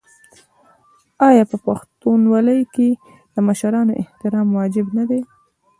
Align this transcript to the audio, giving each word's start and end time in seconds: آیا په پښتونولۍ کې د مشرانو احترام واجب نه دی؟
آیا 1.27 1.43
په 1.51 1.57
پښتونولۍ 1.65 2.61
کې 2.73 2.89
د 3.33 3.35
مشرانو 3.47 3.97
احترام 4.01 4.47
واجب 4.57 4.87
نه 4.97 5.03
دی؟ 5.09 5.21